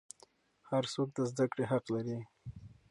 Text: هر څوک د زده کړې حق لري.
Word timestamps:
هر 0.69 0.83
څوک 0.93 1.09
د 1.13 1.19
زده 1.31 1.45
کړې 1.51 1.65
حق 1.71 1.85
لري. 1.95 2.19